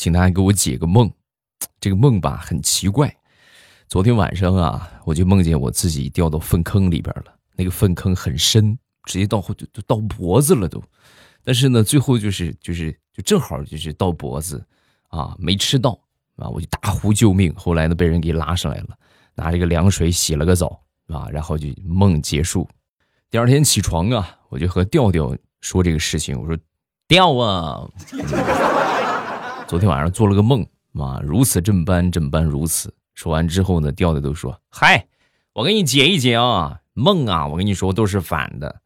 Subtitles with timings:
[0.00, 1.12] 请大家给我解个梦。
[1.78, 3.14] 这个梦吧很奇怪，
[3.86, 7.24] 昨天晚上啊，我就梦见我自己掉到粪坑里边了。
[7.54, 10.82] 那个粪坑很深，直接到就就到脖子了都。
[11.44, 14.64] 但是呢，最后就是就是就正好就是到脖子，
[15.08, 15.90] 啊，没吃到
[16.36, 17.54] 啊，我就大呼救命。
[17.54, 18.96] 后来呢，被人给拉上来了，
[19.34, 22.66] 拿这个凉水洗了个澡啊，然后就梦结束。
[23.28, 26.56] 第二天起床啊，我就和调调说这个事情，我说
[27.06, 27.86] ：“调啊，
[29.70, 32.92] 昨天晚上做了个梦。”妈，如此这般，这般如此。
[33.14, 35.06] 说完之后呢，调调都说：“嗨，
[35.52, 38.80] 我给你解一解啊，梦啊，我跟你说都是反的。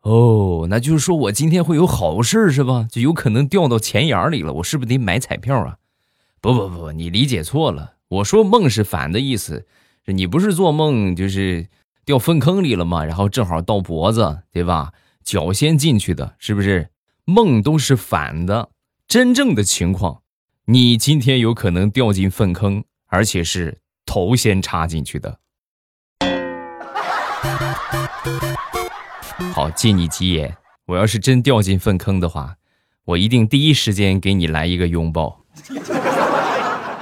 [0.00, 2.88] 哦，那就是说我今天会有好事是吧？
[2.90, 4.52] 就有可能掉到钱眼里了。
[4.54, 5.76] 我是不是得买彩票啊？
[6.40, 7.92] 不不不，你理解错了。
[8.08, 9.68] 我说梦是反的意思，
[10.06, 11.68] 你不是做梦就是
[12.04, 13.04] 掉粪坑里了吗？
[13.04, 14.92] 然后正好到脖子，对吧？
[15.22, 16.88] 脚先进去的，是不是？
[17.24, 18.70] 梦都是反的，
[19.08, 20.20] 真正的情况。”
[20.70, 25.38] 你今天有可能掉进粪坑，而且是头先插进去的。
[29.54, 32.56] 好，借你吉言，我要是真掉进粪坑的话，
[33.06, 35.42] 我一定第一时间给你来一个拥抱。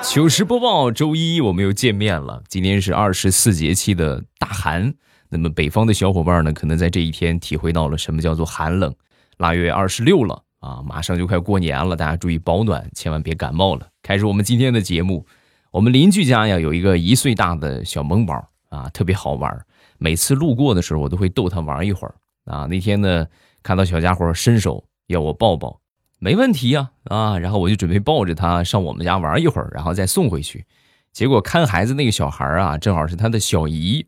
[0.01, 2.45] 糗事播报，周一我们又见面了。
[2.49, 4.95] 今天是二十四节气的大寒，
[5.29, 8.95] 那么北方的小伙伴呢，可能在这一天体会到了什么叫做寒冷。
[9.39, 10.45] 腊月二十六了。
[10.61, 13.87] 啊，马上就快过年了，大家注意保暖，千万别感冒了。
[14.03, 15.27] 开始我们今天的节目，
[15.71, 19.65] 我们邻居家呀有一个一岁大的小萌宝啊，特别好玩。
[19.99, 22.67] 每次路过的时候，我都会逗他玩一会儿啊。
[22.67, 23.27] 那天呢，
[23.63, 25.81] 看到小家伙伸手要我抱抱，
[26.19, 30.65] 没问题呀啊，然后我就准备抱着他上我们家玩一会儿，然后再送回去。
[31.13, 34.07] 结果看孩子那个小孩啊，正好是他的小姨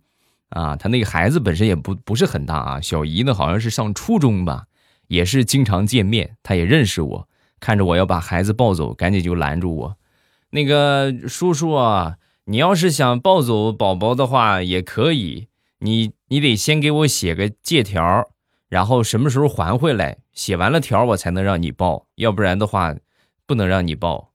[0.50, 4.64] 啊，他那个孩子本身也不不是很大啊，小姨呢好像是上初中吧。
[5.08, 7.28] 也是经常见面，他也认识我，
[7.60, 9.96] 看着我要把孩子抱走，赶紧就拦住我。
[10.50, 15.48] 那个叔叔啊，你要是想抱走宝宝的话，也可以，
[15.80, 18.30] 你你得先给我写个借条，
[18.68, 22.94] 然后什么时候还回来，写完了条我才能让你抱，要不然的话，
[23.44, 24.30] 不能让你抱。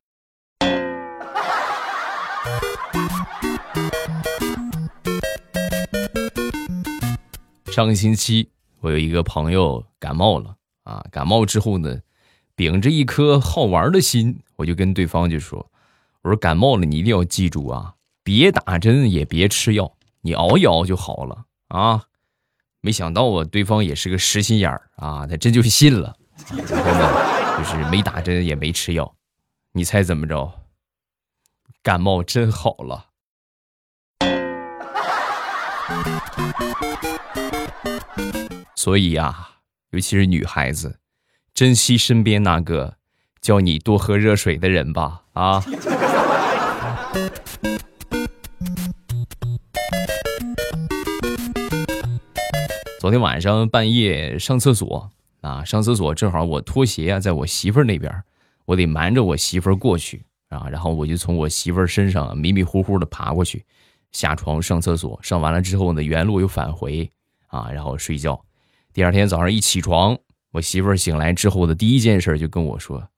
[7.71, 8.49] 上个星期
[8.81, 10.57] 我有一个朋友感冒了。
[10.83, 11.99] 啊，感冒之后呢，
[12.55, 15.69] 秉着一颗好玩的心，我就跟对方就说
[16.21, 22.03] ：“我说感冒了，你一定要记住啊，别打针也别吃药，你熬一熬就好了啊。”
[22.81, 26.17] 没想到啊，对方也是个实心眼儿啊，他真就信了，
[26.67, 29.15] 然后呢，就是没打针也没吃药，
[29.71, 30.51] 你猜怎么着？
[31.81, 33.05] 感冒真好了。
[38.75, 39.52] 所以呀。
[39.93, 40.97] 尤其是女孩子，
[41.53, 42.97] 珍惜身边那个
[43.39, 45.21] 叫你多喝热水的人吧！
[45.33, 45.63] 啊！
[52.99, 55.11] 昨天晚上半夜上厕所
[55.41, 58.11] 啊，上厕所正好我拖鞋啊在我媳妇儿那边，
[58.65, 63.63] 我得瞒着我媳妇儿过去啊，然后我就从我媳妇儿身上迷迷糊糊的爬过去，
[64.11, 67.07] 下床上厕所，上完了之后呢，原路又返回
[67.45, 68.43] 啊，然后睡觉。
[68.93, 70.15] 第二天早上一起床，
[70.51, 73.09] 我媳妇儿醒来之后的第一件事就跟我说：“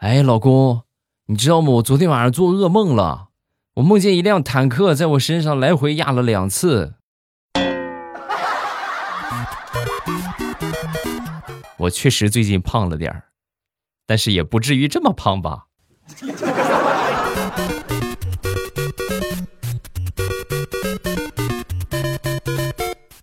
[0.00, 0.84] 哎，老公，
[1.26, 1.68] 你知道吗？
[1.72, 3.28] 我昨天晚上做噩梦了，
[3.74, 6.94] 我梦见一辆坦克在我身上来回压了两次。
[11.76, 13.24] 我确实最近胖了点儿，
[14.06, 15.66] 但是也不至于这么胖吧。”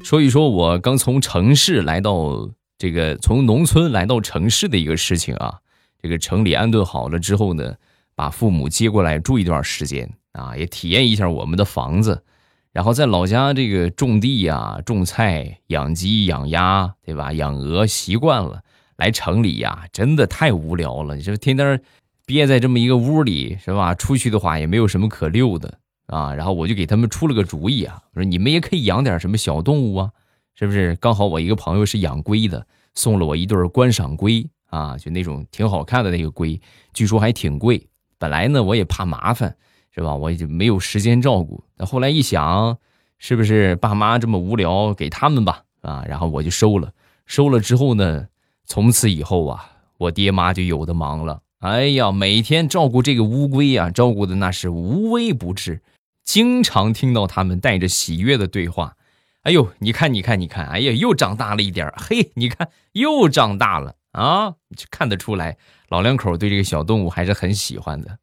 [0.05, 5.57] 说一说，我刚从城市来到这个，从农村来到城市的一个事情啊。
[5.99, 7.73] 这个城里安顿好了之后呢，
[8.13, 12.23] 把父母接过来住一段时间啊，也体验一下我们的房子。
[12.71, 17.33] 然后在老家这个种地呀、种菜、养鸡、养鸭，对吧？
[17.33, 18.61] 养鹅习惯了，
[18.97, 21.15] 来城里呀，真的太无聊了。
[21.15, 21.81] 你说天天
[22.27, 23.95] 憋在这么一个屋里，是吧？
[23.95, 25.80] 出去的话也没有什么可溜的。
[26.07, 30.12] 啊，然后我就给他们出了个主意啊，我说你们也可以养点什么小动物啊，
[30.56, 30.96] 是不是？
[30.98, 36.60] 刚好我一个朋友是养龟的，送了我一对观赏龟啊，就那种挺好看的那个龟，
[36.94, 37.88] 据说还挺贵。
[38.18, 39.56] 本来呢我也怕麻烦，
[39.94, 40.16] 是吧？
[40.16, 41.63] 我也没有时间照顾。
[41.75, 42.78] 那后来一想，
[43.18, 46.06] 是不是爸妈这么无聊，给他们吧啊？
[46.07, 46.92] 然后我就收了。
[47.25, 48.28] 收了之后呢，
[48.66, 51.42] 从此以后啊，我爹妈就有的忙了。
[51.60, 55.81] 哎呀，每天照顾这个乌龟啊，照顾的那是无微不至。
[56.25, 58.98] 经常听到他们带着喜悦的对话，
[59.44, 64.56] 哎呦，你看，你看，你看，哎呀，又长大了一点嘿，你看又长大了啊，
[64.89, 65.57] 看得出来，
[65.88, 68.19] 老两口对这个小动物还是很喜欢的。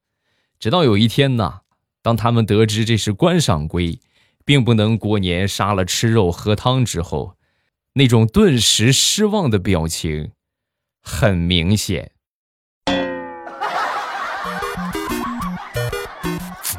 [0.59, 1.61] 直到有一天呢，
[2.03, 4.01] 当他们得知这是观赏龟，
[4.45, 7.37] 并不能过年杀了吃肉喝汤之后，
[7.95, 10.33] 那种顿时失望的表情
[11.01, 12.11] 很明显。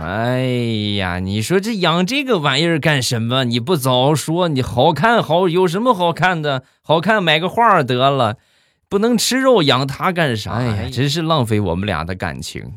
[0.04, 0.42] 哎
[0.98, 3.46] 呀，你说这养这个玩意儿干什么？
[3.46, 6.64] 你不早说，你好看好有什么好看的？
[6.82, 8.36] 好看买个画得了，
[8.90, 10.52] 不能吃肉养它干啥？
[10.56, 12.74] 哎呀，真是浪费我们俩的感情。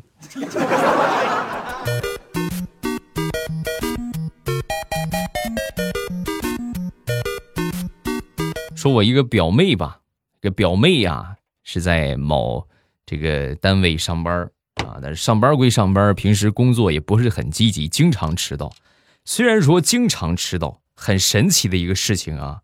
[8.73, 9.99] 说我一个表妹吧，
[10.41, 12.65] 这个表妹呀是在某
[13.05, 14.49] 这个单位上班。
[14.85, 18.71] 啊，但是上班归上班，平时工作也不是很积极，经常迟到。
[19.25, 22.61] 虽然说经常迟到，很神奇的一个事情啊，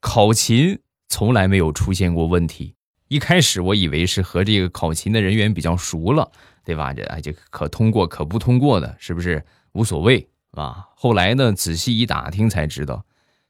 [0.00, 2.74] 考勤从来没有出现过问题。
[3.08, 6.30] 一开始我以为是和这个考勤的人员比较熟了，
[6.64, 6.92] 对吧？
[6.92, 10.86] 这哎，这可通过可不通过的，是不是无所谓啊？
[10.94, 13.04] 后来呢，仔细一打听才知道，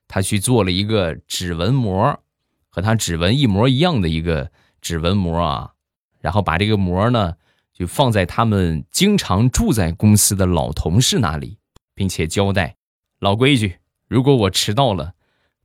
[0.08, 2.20] 他去做了一个指纹膜，
[2.69, 4.50] 和他指纹一模一样的一个
[4.81, 5.73] 指纹膜啊，
[6.20, 7.35] 然后把这个膜呢。
[7.78, 11.58] 就放在他们经常住在公司的老同事那里，
[11.94, 12.76] 并且交代：
[13.19, 15.12] 老规矩，如果我迟到了，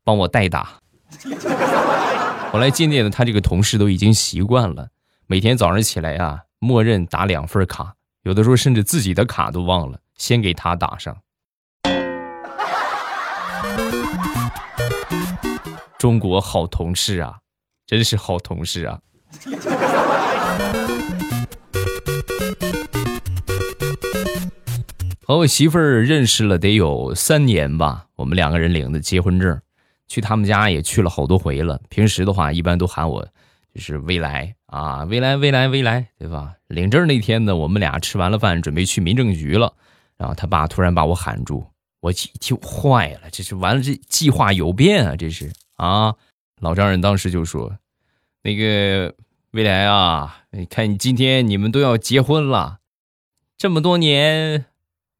[0.03, 0.81] 帮我代打。
[2.51, 4.89] 后来渐渐的，他这个同事都已经习惯了，
[5.25, 11.15] 每天早上起来啊，默认打两份卡，有的时候甚至自己的卡都忘了，先给他打上。
[15.97, 17.37] 中国好同事啊，
[17.87, 18.99] 真是好同事啊！
[25.31, 29.61] 和我媳妇儿认识了得有三年吧，我们两个人领的结婚证，
[30.09, 31.79] 去他们家也去了好多回了。
[31.87, 33.25] 平时的话，一般都喊我
[33.73, 36.55] 就是未来啊，未来，未来，未来，对吧？
[36.67, 39.73] 领证那天呢，我们俩吃完了饭，准备去民政局了，
[40.17, 41.65] 然后他爸突然把我喊住，
[42.01, 46.13] 我一听坏了，这是完了，这计划有变啊，这是啊！
[46.59, 47.77] 老丈人当时就说
[48.43, 49.15] ：“那个
[49.51, 52.79] 未来啊，你看你今天你们都要结婚了，
[53.57, 54.65] 这么多年。”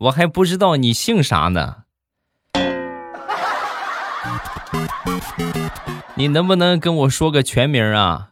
[0.02, 1.84] 我还不知道你姓啥呢，
[6.16, 8.32] 你能不能跟我说个全名啊？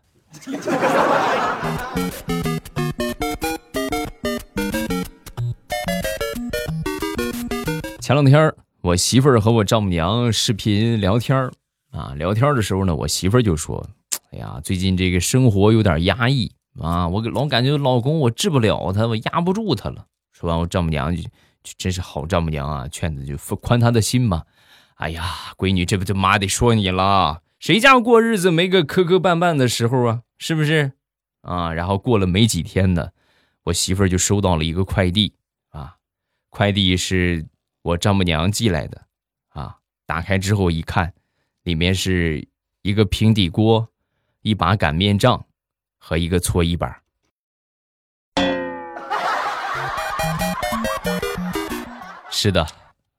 [8.02, 8.52] 前两天
[8.82, 11.52] 我媳妇儿和我丈母娘视频聊天
[11.92, 13.88] 啊，聊天的时候呢，我媳妇儿就说
[14.34, 16.52] ：“哎呀，最近这个生活有点压抑
[16.82, 21.22] 啊，我老感觉老公我治不了他，我压不住他了。”说完，我丈母娘就。
[21.64, 24.44] 真是好丈母娘啊，劝子就宽他的心嘛。
[24.96, 27.42] 哎呀，闺女，这不就妈得说你了？
[27.60, 30.24] 谁家过日子没个磕磕绊绊的时候啊？
[30.38, 30.94] 是不是？
[31.42, 33.12] 啊，然后过了没几天呢，
[33.64, 35.34] 我媳妇儿就收到了一个快递
[35.70, 35.96] 啊，
[36.50, 37.46] 快递是
[37.82, 39.06] 我丈母娘寄来的
[39.50, 39.78] 啊。
[40.06, 41.14] 打开之后一看，
[41.64, 42.48] 里面是
[42.82, 43.88] 一个平底锅、
[44.42, 45.46] 一把擀面杖
[45.98, 47.02] 和一个搓衣板。
[52.42, 52.66] 是的，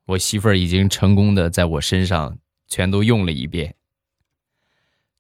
[0.06, 3.74] 我媳妇儿已经成功的在我身上全都用了一遍，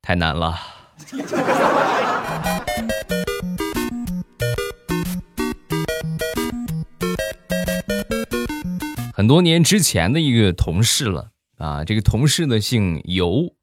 [0.00, 0.58] 太难了。
[9.12, 13.54] 很多年之前的一个同事了啊，这个同事呢姓尤，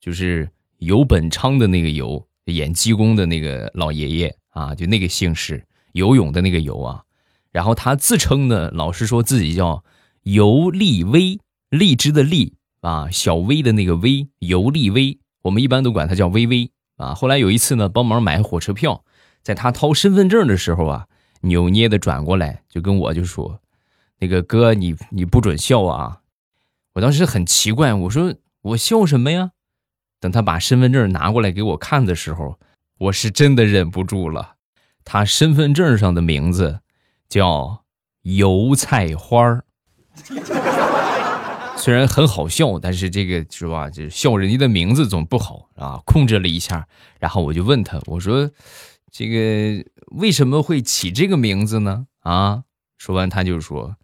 [0.00, 0.48] 就是
[0.78, 7.02] 尤本昌的那个尤，演济公的那个老爷爷啊，就那个姓氏，游泳的那个游啊。
[7.54, 9.84] 然后他自称呢，老师说自己叫
[10.24, 11.38] 尤立威，
[11.70, 17.14] 荔枝的荔啊，小薇的那个薇，尤立威，我们一般都管他叫微微啊。
[17.14, 19.04] 后来有一次呢，帮忙买火车票，
[19.40, 21.06] 在他掏身份证的时候啊，
[21.42, 23.60] 扭捏的转过来就跟我就说
[24.18, 26.22] ：“那个哥，你你不准笑啊！”
[26.94, 29.52] 我当时很奇怪，我说：“我笑什么呀？”
[30.18, 32.58] 等他把身份证拿过来给我看的时候，
[32.98, 34.56] 我是真的忍不住了，
[35.04, 36.80] 他身份证上的名字。
[37.34, 37.82] 叫
[38.22, 39.64] 油菜花儿，
[41.76, 43.90] 虽然很好笑，但是这个是吧？
[43.90, 46.00] 就笑人家的名字总不好啊。
[46.06, 46.86] 控制了一下，
[47.18, 48.48] 然后我就问他，我说
[49.10, 52.62] ：“这个为什么会起这个名字呢？”啊，
[52.98, 53.96] 说完他就说：“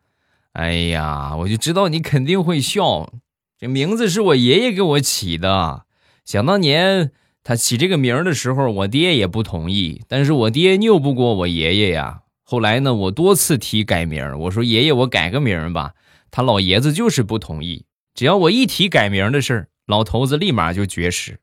[0.55, 3.13] 哎呀，我就知道你肯定会笑，
[3.61, 5.85] 这名字是我爷爷给我起的。
[6.25, 7.13] 想当年
[7.45, 15.95] 他起这个名儿的时候，我爹也不同意，但是我爹拗不过我爷爷呀。”后来呢，我多次提改名我说爷爷，我改个名吧。
[16.33, 17.87] 他老爷子就是不同意。
[18.12, 21.38] 只要我一提改名的事儿，老头子立马就绝食。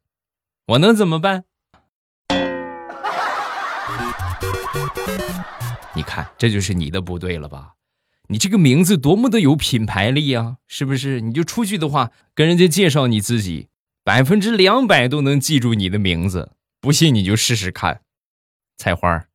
[0.65, 1.45] 我能怎么办？
[5.93, 7.75] 你看，这就是你的不对了吧？
[8.27, 11.21] 你这个名字多么的有品牌力啊，是不是？
[11.21, 13.69] 你就出去的话，跟人家介绍你自己，
[14.03, 16.51] 百分之两百都能记住你的名字。
[16.81, 18.01] 不信你就试试看，
[18.75, 19.27] 菜花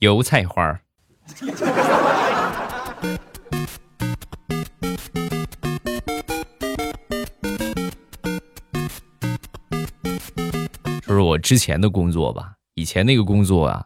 [0.00, 0.80] 油菜花
[11.02, 13.84] 说说我之前的工作吧，以前那个工作啊。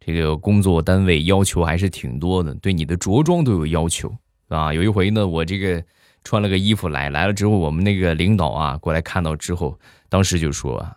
[0.00, 4.10] 这个工作单位要求还是挺多的，对你的着装都有要求
[4.48, 4.72] 啊。
[4.72, 5.84] 有一回呢，我这个
[6.24, 9.78] 穿了个衣服来，来了之后，我们那个领导啊过来看到之后，
[10.08, 10.96] 当时就说：“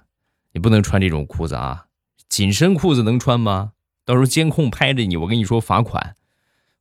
[0.54, 1.88] 你不能穿这种裤子啊，
[2.30, 3.74] 紧身裤子能穿吗？
[4.06, 6.16] 到时候监控拍着你，我跟你说罚款。”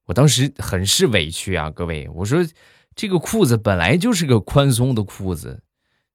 [0.06, 2.44] 我当时很是委屈啊，各位，我说
[2.96, 5.62] 这个裤子本来就是个宽松的裤子，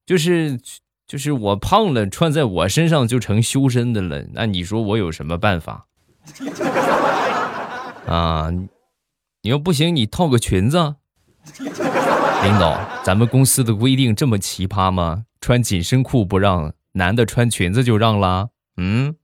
[0.04, 0.60] 就是
[1.06, 5.86] 就是我胖了，穿在我身上就成修身的了，那你说我有什么办法？
[8.06, 8.50] 啊，
[9.42, 10.96] 你要不行，你套个裙子。
[12.42, 15.24] 领导，咱们公司的规定这么奇葩吗？
[15.40, 18.50] 穿紧身裤不让，男的穿裙子就让啦？
[18.76, 19.16] 嗯。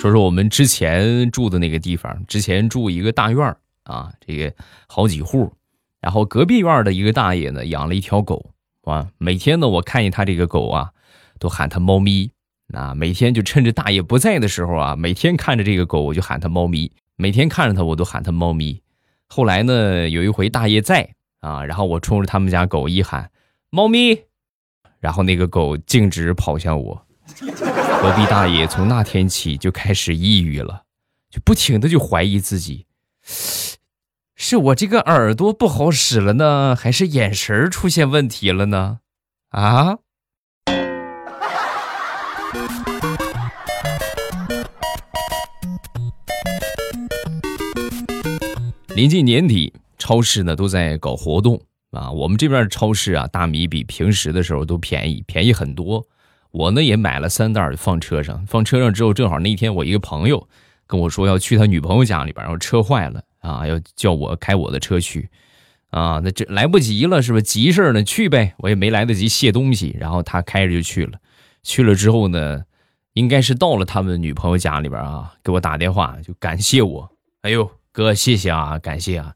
[0.00, 4.50] 说说我们之前住的那个地方，之前住一个大院儿啊，这个
[4.86, 5.52] 好几户。
[6.00, 8.52] 然后隔壁院的一个大爷呢，养了一条狗，
[8.84, 10.92] 啊，每天呢，我看见他这个狗啊，
[11.38, 12.30] 都喊他猫咪，
[12.72, 18.80] 啊，每天就趁着大爷不在的时候啊，每天看着这个狗，我就喊他猫咪，每天看着他，我都喊他猫咪。
[19.28, 23.30] 后来呢，有一回大爷在啊，然后我冲着他们家狗一喊
[23.68, 24.22] 猫咪，
[24.98, 27.06] 然后那个狗径直跑向我。
[28.00, 30.84] 隔壁大爷从那天起就开始抑郁了，
[31.28, 32.86] 就不停的就怀疑自己。
[34.34, 39.00] 是我这个耳朵不好使了呢，还是眼神出现问题了呢？
[39.50, 39.98] 啊！
[48.94, 52.10] 临近年底，超市呢都在搞活动啊。
[52.10, 56.06] 我们这边超市啊，大米比平时的时候都便宜，便宜很多。
[56.50, 60.48] 我呢也买了三袋放车上，放车上之后，正好那天我一个朋友
[60.86, 63.22] 跟我说要去他女朋友家里边，然后车坏了。
[63.40, 65.30] 啊，要叫我开我的车去，
[65.88, 68.04] 啊，那这来不及了，是不是急事呢？
[68.04, 71.18] 去呗，我也没来得及卸东西，然后他开着就去了。
[71.62, 72.62] 去了之后呢，
[73.14, 77.10] 应该是到了他们女朋友家里边啊，给我打电话就感谢我。
[77.40, 79.32] 哎呦，哥，谢谢啊，感谢啊。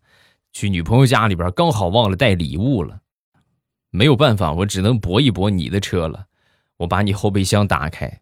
[0.53, 2.99] 去女朋友家里边刚好忘了带礼物了，
[3.89, 6.27] 没有办法，我只能搏一搏你的车了。
[6.79, 8.21] 我把你后备箱打开，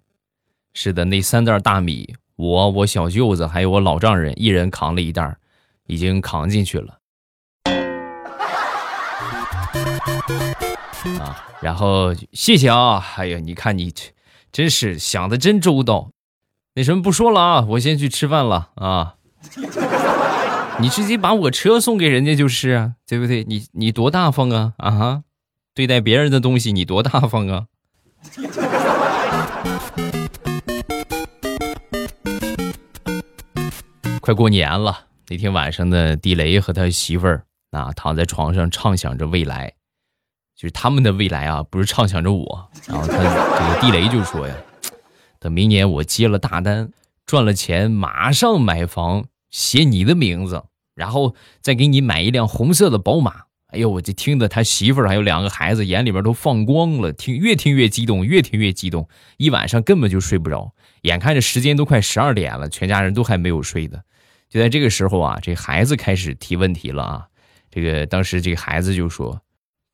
[0.75, 5.37] 是的，那三袋大米，我、我小舅子还有我老丈人一人扛了一袋。
[5.89, 7.01] 已经扛进去了
[11.21, 11.45] 啊！
[11.61, 13.05] 然后谢谢啊！
[13.17, 13.93] 哎呀，你看你，
[14.53, 16.13] 真是想的真周到。
[16.77, 19.17] 那什么不说了啊，我先去吃饭了啊！
[20.79, 23.45] 你直接把我车送给人家就是啊，对不对？
[23.45, 25.25] 你你多大方啊啊哈！
[25.75, 27.67] 对待别人的东西你多大方啊！
[34.21, 35.07] 快过年了。
[35.29, 39.75] 那天晚上呢，地雷和他媳妇儿啊躺在床上畅想着未来，
[40.55, 42.71] 就是他们的未来啊，不是畅想着我。
[42.87, 44.55] 然后他这个地雷就说呀
[45.41, 46.93] ：“等明年我接了大单，
[47.27, 50.65] 赚了钱，马上买房，写你的名字，
[50.95, 60.73] 然后再给你买一辆红色的宝马。”哎呦，我这听得他媳妇儿还有两个孩子眼里边都放光了，听越听越激动，越听越激动，一晚上根本就睡不着。
[61.03, 64.05] 眼看着时间都快十二点了，全家人都还没有睡的。
[64.51, 67.27] 就在这个时候啊，这孩子开始提问题了啊！
[67.71, 69.41] 这个当时这个孩子就说：“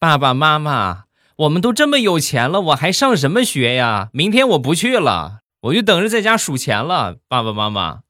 [0.00, 1.04] 爸爸妈妈，
[1.36, 4.08] 我们都这么有钱了，我还上什么学呀？
[4.12, 8.00] 明天我不去了，我就等着在家数钱了。”爸爸妈妈。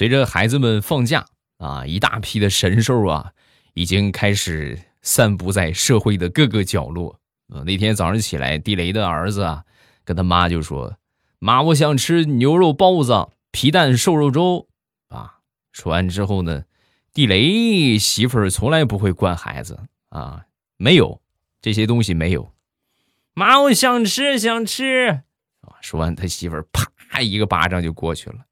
[0.00, 1.26] 随着孩子们放假
[1.58, 3.32] 啊，一大批的神兽啊，
[3.74, 4.80] 已经开始。
[5.02, 7.20] 散布在社会的各个角落。
[7.48, 9.62] 啊，那天早上起来，地雷的儿子啊，
[10.02, 10.96] 跟他妈就说
[11.38, 14.68] ：“妈，我想吃牛肉包子、皮蛋瘦肉粥。”
[15.08, 15.40] 啊，
[15.70, 16.64] 说完之后呢，
[17.12, 20.46] 地雷媳妇儿从来不会惯孩子啊，
[20.78, 21.20] 没有
[21.60, 22.54] 这些东西没有。
[23.34, 25.08] 妈，我想吃，想吃。
[25.60, 28.46] 啊，说完他媳妇儿啪一个巴掌就过去了。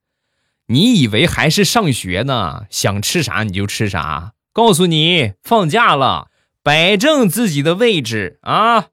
[0.70, 2.66] 你以为还是上学呢？
[2.68, 4.34] 想吃啥你就吃啥。
[4.52, 6.28] 告诉你，放假了。
[6.62, 8.88] 摆正自己的位置啊！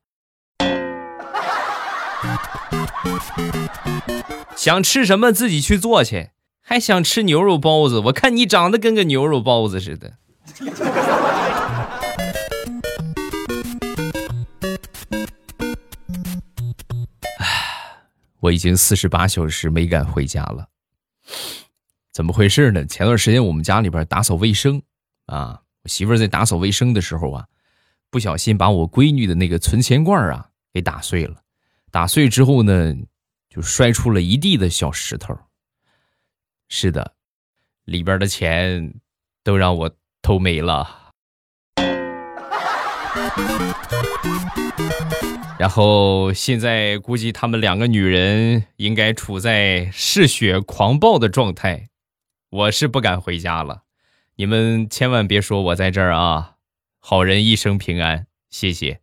[4.56, 6.30] 想吃什么自己去做去，
[6.62, 8.00] 还想吃牛肉包子？
[8.06, 10.14] 我看你长得跟个牛肉包子似的。
[17.40, 17.48] 唉，
[18.40, 20.70] 我已经四十八小时没敢回家了。
[22.16, 22.86] 怎么回事呢？
[22.86, 24.82] 前段时间我们家里边打扫卫生
[25.26, 27.46] 啊，我媳妇儿在打扫卫生的时候啊，
[28.10, 31.42] 不小心把我闺女的那个存钱罐啊给打碎了。
[31.92, 32.96] 打碎之后呢，
[33.50, 35.38] 就摔出了一地的小石头。
[36.70, 37.16] 是的，
[37.84, 38.94] 里边的钱
[39.44, 39.92] 都让我
[40.22, 41.12] 偷没了。
[45.60, 51.90] 然后现在估计他们两个女人应该处在嗜血狂暴的状态，
[52.56, 53.84] 我是不敢回家了。
[54.38, 56.54] 你们千万别说我在这儿啊！
[57.02, 59.02] 好人一生平安，谢谢。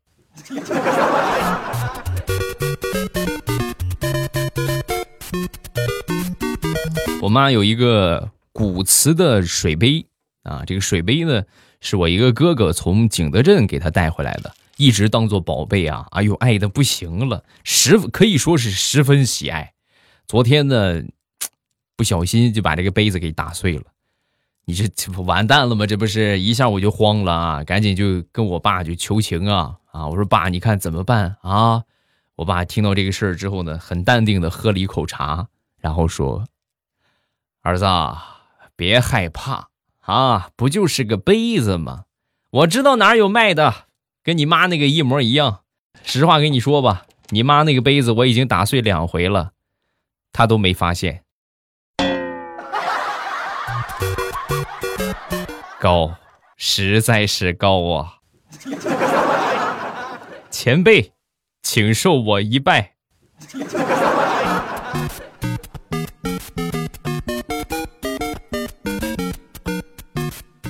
[7.20, 10.06] 我妈有一个古瓷的水杯
[10.44, 11.42] 啊，这个水杯呢
[11.82, 14.54] 是我一个哥哥从景德镇给她带回来的。
[14.78, 16.06] 一直当做宝贝啊！
[16.12, 19.74] 哎呦，爱的不行了，十可以说是十分喜爱。
[20.26, 21.02] 昨天呢，
[22.02, 23.84] 不小心就把这个杯子给打碎了。
[24.64, 25.86] 你这这不完蛋了吗？
[25.86, 27.62] 这不是一下我就慌了啊！
[27.62, 30.08] 赶紧就跟我爸就求情啊啊！
[30.08, 31.84] 我说爸，你看怎么办啊？
[32.34, 35.46] 我爸听到这个事儿之后呢，很淡定的喝了一口茶，
[35.78, 36.44] 然后说
[37.62, 37.86] ：“儿子，
[38.74, 39.68] 别害怕
[40.00, 42.06] 啊，不就是个杯子吗？
[42.50, 43.84] 我知道哪有卖的。”
[44.24, 45.60] 跟你妈那个一模一样，
[46.02, 49.52] 实话跟你说吧，你妈那个杯子我已经打碎两回了，
[50.32, 51.22] 她都没发现。
[55.82, 56.14] 高，
[56.56, 58.18] 实在是高啊！
[60.48, 61.12] 前辈，
[61.60, 62.92] 请受我一拜。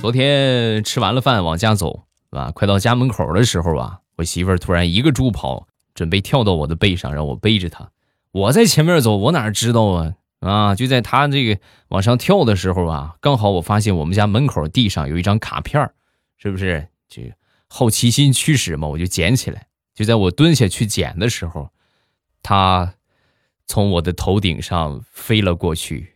[0.01, 2.05] 昨天吃完了饭往家走。
[2.31, 2.51] 吧？
[2.55, 7.91] 快到家门口的时候啊，我媳妇儿突然一个猪跑，准备跳到我的背上，让我背着她。
[8.31, 10.15] 我在前面走，我哪知道啊？
[10.43, 10.75] 啊！
[10.75, 15.91] 就在他这个往上跳的时候啊，刚好我发现我们家门口地上有一张卡片
[16.37, 16.89] 是不是？
[17.09, 17.23] 就
[17.69, 19.69] 好奇心驱使嘛，我就捡起来。
[19.95, 21.71] 就在我蹲下去捡的时候，
[22.43, 22.95] 他
[23.67, 26.15] 从我的头顶上飞了过去，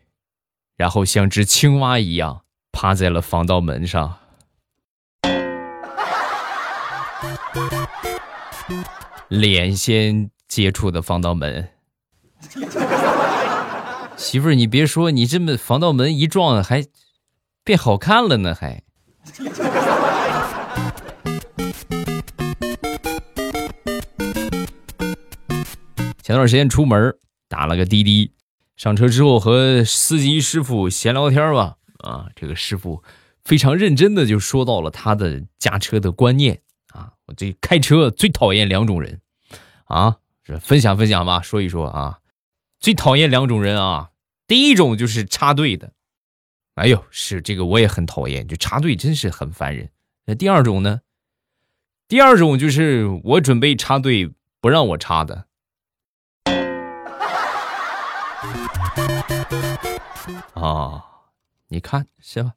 [0.76, 4.18] 然后像只青蛙一样趴在了防盗门上。
[9.28, 11.68] 脸先接触的防盗门，
[14.16, 16.86] 媳妇儿，你别说，你这么防盗门一撞，还
[17.62, 18.82] 变好看了呢，还。
[26.22, 27.14] 前段时间出门
[27.48, 28.32] 打了个滴滴，
[28.76, 33.04] 上车之后和司机师傅闲聊天吧，啊，这个师傅
[33.44, 37.12] 非常认真的就说到了他的驾车的观念啊。
[37.26, 39.20] 我这开车最讨厌两种人，
[39.84, 42.18] 啊，是分享分享吧，说一说啊，
[42.86, 44.10] 最讨厌两种人啊，
[44.46, 45.90] 第一种就是插队的，
[46.76, 49.90] 哎呦，是这个我也很讨厌，就插队真是很烦人。
[50.24, 51.00] 那第二种呢？
[52.06, 55.46] 第二种就是我准备插队不让我插的，
[60.54, 61.04] 啊，
[61.66, 62.52] 你看是吧？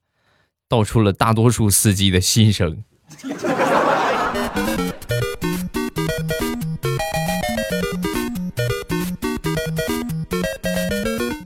[0.67, 2.83] 道出了大多数司机的心声。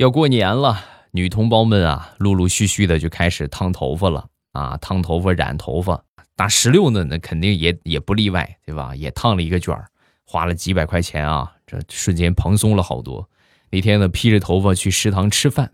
[0.03, 6.03] 要过年了，女同胞们啊，陆陆续续的就开始烫头发了啊，烫头发、染头发。
[6.35, 8.93] 大石榴呢，那肯定也也不例外，对吧？
[8.97, 9.87] 也烫了一个卷儿，
[10.25, 13.29] 花了几百块钱啊，这瞬间蓬松了好多。
[13.71, 15.71] 那天呢，披着头发去食堂吃饭，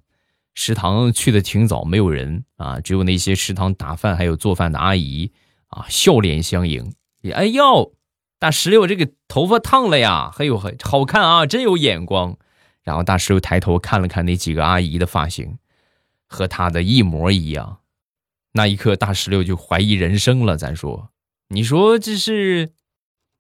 [0.53, 5.31] 食堂去的挺早，没有人啊，只有那些食堂打饭还有做饭的阿姨
[5.69, 6.93] 啊，笑脸相迎。
[7.33, 7.93] 哎呦，
[8.37, 12.37] 大石榴这个头发烫了呀，哎呦，好看啊，真有眼光。
[12.89, 15.59] 然后大石榴抬头看了看那几个阿姨的发型，
[16.25, 17.81] 和他的一模一样。
[18.53, 20.57] 那一刻，大石榴就怀疑人生了。
[20.57, 21.11] 咱说，
[21.49, 22.71] 你说这是，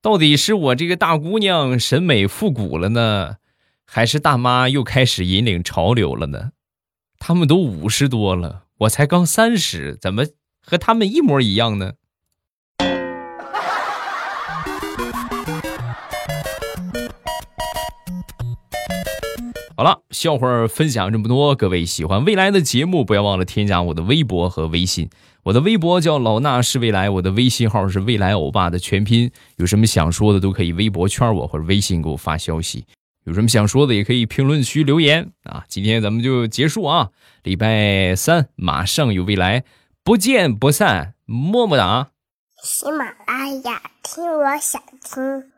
[0.03, 3.37] 到底是我这个大姑娘审美复古了呢，
[3.87, 6.51] 还是大妈又开始引领潮流了呢？
[7.17, 10.27] 他们都五十多了，我才刚三十，怎么
[10.61, 11.93] 和他们一模一样呢？
[19.79, 25.09] 好了，笑话分享这么多，各位喜欢未来的节目，不要忘了添加我的微博和微信。
[25.43, 29.31] 我的微博叫老衲是未来，我的微信号是未来欧巴的全拼。
[29.55, 32.83] 有什么想说的，都可以微博圈我或者微信给我发消息。
[33.23, 35.63] 有什么想说的，也可以评论区留言啊。
[35.69, 37.11] 今天咱们就结束啊，
[37.43, 39.63] 礼拜三马上有未来，
[40.03, 42.09] 不见不散，么么哒。
[42.61, 45.53] 喜马拉雅，听我想听。